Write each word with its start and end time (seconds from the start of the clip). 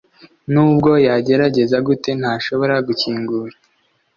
nubwo 0.53 0.91
yagerageza 1.07 1.77
gute, 1.87 2.09
ntashobora 2.19 2.75
gukingura 2.87 3.53